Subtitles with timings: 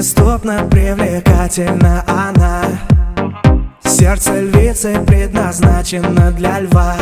[0.00, 2.62] Преступно привлекательна она.
[3.84, 6.96] Сердце львицы предназначено для льва.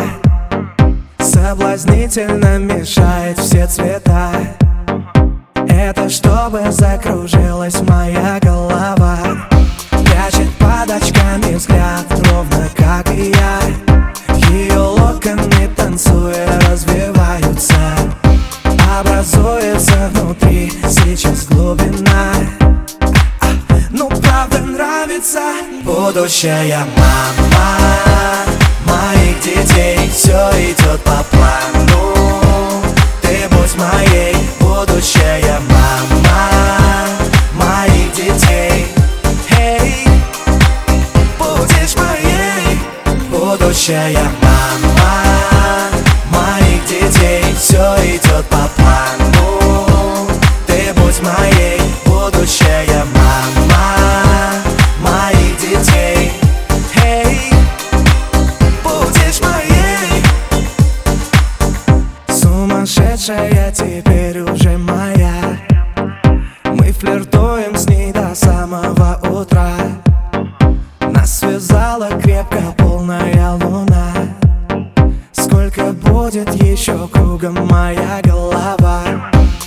[1.21, 4.33] Соблазнительно мешает все цвета.
[5.69, 9.17] Это чтобы закружилась моя голова.
[9.91, 13.61] Прячет под очками взгляд, ровно как и я.
[14.51, 17.77] Ее локоны танцуя развиваются.
[18.99, 19.58] Образуется
[24.79, 25.41] нравится.
[25.83, 28.47] Будущая мама
[28.85, 30.09] моих детей.
[30.15, 32.15] Все идет по плану.
[33.21, 34.37] Ты будь моей.
[34.61, 36.49] Будущая мама
[37.55, 38.87] моих детей.
[39.59, 40.07] Эй,
[41.39, 42.79] будешь моей.
[43.31, 45.11] Будущая мама
[46.31, 47.45] моих детей.
[47.59, 48.68] Все идет по
[63.29, 65.59] Сумасшедшая теперь уже моя.
[66.65, 69.75] Мы флиртуем с ней до самого утра.
[71.01, 74.15] Нас связала крепко полная луна.
[75.33, 79.03] Сколько будет еще кругом моя голова?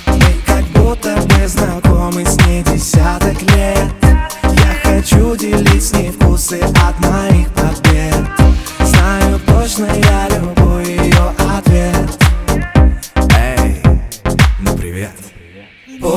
[0.08, 3.92] Мы как будто бы знакомы с ней десяток лет.
[4.44, 7.51] Я хочу делить с ней вкусы от моих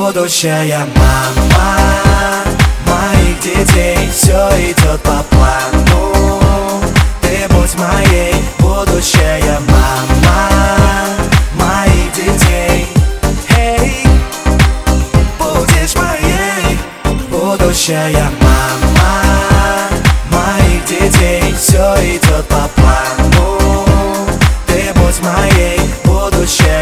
[0.05, 1.77] будущая мама.
[2.85, 6.81] Моих детей все идет по плану.
[7.21, 10.49] Ты будь моей будущая мама.
[11.55, 12.87] Моих детей.
[13.57, 14.05] Эй,
[15.39, 16.77] будешь моей
[17.31, 19.23] будущая мама.
[20.29, 23.57] Моих детей все идет по плану.
[24.67, 26.74] Ты будь моей будущая